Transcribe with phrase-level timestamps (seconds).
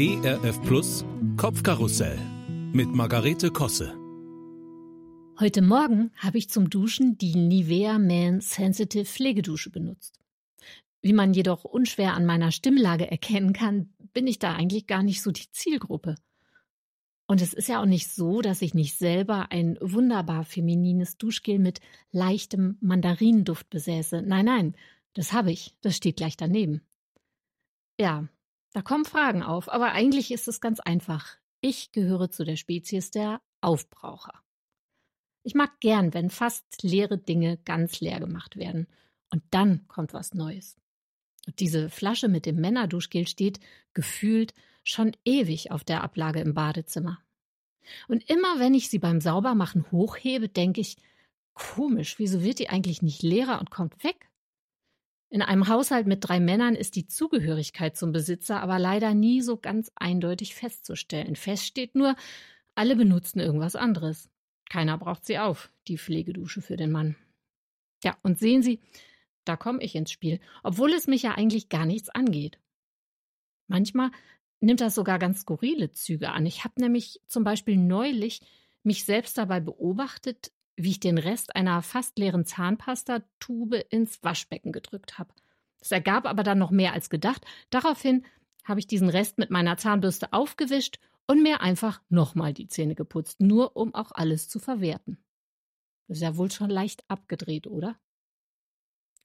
[0.00, 1.04] ERF Plus
[1.36, 2.16] Kopfkarussell
[2.72, 3.98] mit Margarete Kosse.
[5.40, 10.20] Heute Morgen habe ich zum Duschen die Nivea Man Sensitive Pflegedusche benutzt.
[11.02, 15.20] Wie man jedoch unschwer an meiner Stimmlage erkennen kann, bin ich da eigentlich gar nicht
[15.20, 16.14] so die Zielgruppe.
[17.26, 21.58] Und es ist ja auch nicht so, dass ich nicht selber ein wunderbar feminines Duschgel
[21.58, 21.80] mit
[22.12, 24.22] leichtem Mandarinenduft besäße.
[24.22, 24.76] Nein, nein,
[25.14, 25.74] das habe ich.
[25.80, 26.82] Das steht gleich daneben.
[27.98, 28.28] Ja,
[28.78, 31.36] da kommen Fragen auf, aber eigentlich ist es ganz einfach.
[31.60, 34.34] Ich gehöre zu der Spezies der Aufbraucher.
[35.42, 38.86] Ich mag gern, wenn fast leere Dinge ganz leer gemacht werden.
[39.30, 40.76] Und dann kommt was Neues.
[41.48, 43.58] Und diese Flasche mit dem Männerduschgel steht,
[43.94, 47.18] gefühlt, schon ewig auf der Ablage im Badezimmer.
[48.06, 50.98] Und immer wenn ich sie beim Saubermachen hochhebe, denke ich,
[51.52, 54.30] komisch, wieso wird die eigentlich nicht leerer und kommt weg?
[55.30, 59.58] In einem Haushalt mit drei Männern ist die Zugehörigkeit zum Besitzer aber leider nie so
[59.58, 61.36] ganz eindeutig festzustellen.
[61.36, 62.16] Fest steht nur,
[62.74, 64.30] alle benutzen irgendwas anderes.
[64.70, 67.16] Keiner braucht sie auf, die Pflegedusche für den Mann.
[68.04, 68.80] Ja, und sehen Sie,
[69.44, 72.58] da komme ich ins Spiel, obwohl es mich ja eigentlich gar nichts angeht.
[73.66, 74.10] Manchmal
[74.60, 76.46] nimmt das sogar ganz skurrile Züge an.
[76.46, 78.40] Ich habe nämlich zum Beispiel neulich
[78.82, 85.18] mich selbst dabei beobachtet, wie ich den Rest einer fast leeren Zahnpastatube ins Waschbecken gedrückt
[85.18, 85.34] habe.
[85.80, 87.44] Das ergab aber dann noch mehr als gedacht.
[87.70, 88.24] Daraufhin
[88.64, 93.40] habe ich diesen Rest mit meiner Zahnbürste aufgewischt und mir einfach nochmal die Zähne geputzt,
[93.40, 95.18] nur um auch alles zu verwerten.
[96.06, 97.98] Das ist ja wohl schon leicht abgedreht, oder?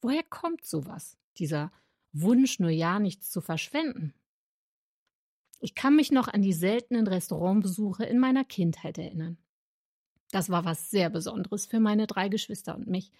[0.00, 1.18] Woher kommt sowas?
[1.38, 1.72] Dieser
[2.12, 4.14] Wunsch, nur ja nichts zu verschwenden?
[5.60, 9.38] Ich kann mich noch an die seltenen Restaurantbesuche in meiner Kindheit erinnern.
[10.30, 13.12] Das war was sehr Besonderes für meine drei Geschwister und mich.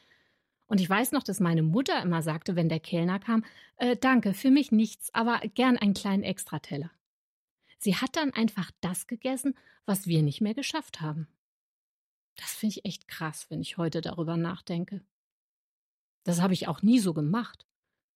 [0.67, 3.45] Und ich weiß noch, dass meine Mutter immer sagte, wenn der Kellner kam,
[3.77, 6.91] äh, danke, für mich nichts, aber gern einen kleinen Extrateller.
[7.79, 9.55] Sie hat dann einfach das gegessen,
[9.87, 11.29] was wir nicht mehr geschafft haben.
[12.37, 15.03] Das finde ich echt krass, wenn ich heute darüber nachdenke.
[16.25, 17.67] Das habe ich auch nie so gemacht.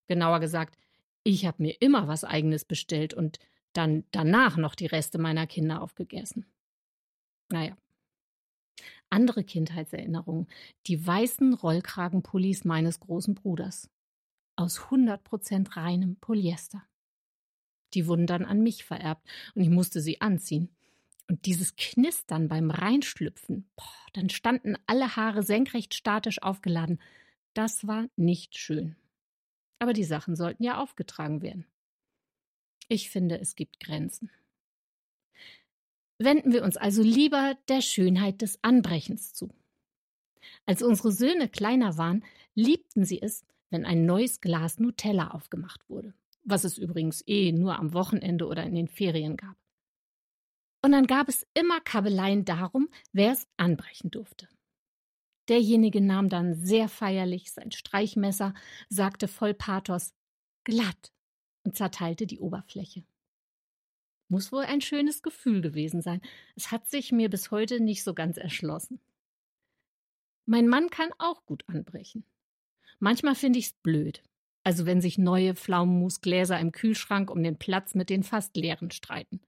[0.07, 0.77] Genauer gesagt,
[1.25, 3.39] ich habe mir immer was eigenes bestellt und
[3.73, 6.47] dann danach noch die Reste meiner Kinder aufgegessen.
[7.49, 7.77] Naja.
[9.13, 10.49] Andere Kindheitserinnerungen.
[10.87, 13.91] Die weißen Rollkragenpullis meines großen Bruders.
[14.57, 16.83] Aus 100% reinem Polyester.
[17.93, 20.71] Die wurden dann an mich vererbt und ich musste sie anziehen.
[21.29, 26.99] Und dieses Knistern beim Reinschlüpfen, boah, dann standen alle Haare senkrecht statisch aufgeladen.
[27.53, 28.97] Das war nicht schön.
[29.79, 31.67] Aber die Sachen sollten ja aufgetragen werden.
[32.89, 34.31] Ich finde, es gibt Grenzen.
[36.25, 39.51] Wenden wir uns also lieber der Schönheit des Anbrechens zu.
[40.67, 42.25] Als unsere Söhne kleiner waren,
[42.55, 47.79] liebten sie es, wenn ein neues Glas Nutella aufgemacht wurde, was es übrigens eh nur
[47.79, 49.57] am Wochenende oder in den Ferien gab.
[50.85, 54.49] Und dann gab es immer Kabeleien darum, wer es anbrechen durfte.
[55.49, 58.55] Derjenige nahm dann sehr feierlich sein Streichmesser,
[58.89, 60.15] sagte voll Pathos
[60.65, 61.13] glatt
[61.65, 63.05] und zerteilte die Oberfläche.
[64.33, 66.23] Muss wohl ein schönes Gefühl gewesen sein.
[66.57, 68.99] Es hat sich mir bis heute nicht so ganz erschlossen.
[70.47, 72.25] Mein Mann kann auch gut anbrechen.
[72.99, 74.23] Manchmal finde ich's blöd.
[74.65, 79.43] Also wenn sich neue Pflaumenmusgläser im Kühlschrank um den Platz mit den fast leeren streiten.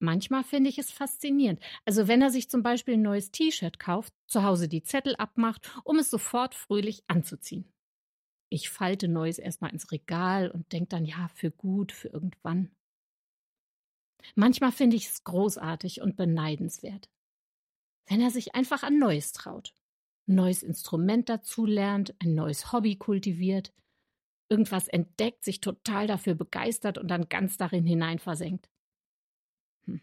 [0.00, 1.62] Manchmal finde ich es faszinierend.
[1.84, 5.70] Also wenn er sich zum Beispiel ein neues T-Shirt kauft, zu Hause die Zettel abmacht,
[5.84, 7.72] um es sofort fröhlich anzuziehen.
[8.48, 12.72] Ich falte Neues erstmal ins Regal und denke dann, ja, für gut, für irgendwann.
[14.34, 17.08] Manchmal finde ich es großartig und beneidenswert.
[18.06, 19.74] Wenn er sich einfach an Neues traut,
[20.26, 23.72] ein neues Instrument dazulernt, ein neues Hobby kultiviert,
[24.48, 28.68] irgendwas entdeckt, sich total dafür begeistert und dann ganz darin hinein versenkt.
[29.84, 30.00] Hm.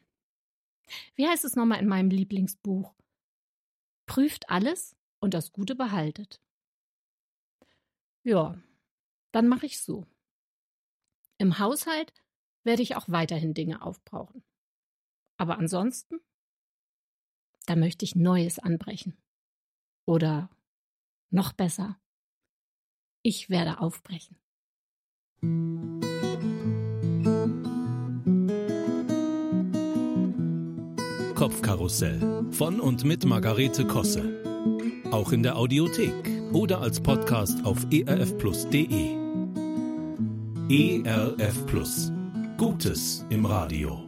[1.16, 2.94] Wie heißt es nochmal in meinem Lieblingsbuch?
[4.06, 6.42] Prüft alles und das Gute behaltet.
[8.24, 8.58] Ja,
[9.32, 10.06] dann mache ich so.
[11.38, 12.14] Im Haushalt
[12.68, 14.44] werde ich auch weiterhin Dinge aufbrauchen.
[15.38, 16.20] Aber ansonsten,
[17.66, 19.18] da möchte ich Neues anbrechen.
[20.06, 20.50] Oder
[21.32, 22.00] noch besser,
[23.24, 24.38] ich werde aufbrechen.
[31.36, 34.44] Kopfkarussell von und mit Margarete Kosse.
[35.12, 39.16] Auch in der Audiothek oder als Podcast auf erfplus.de.
[40.70, 42.12] ERF Plus.
[42.58, 44.07] Gutes im Radio.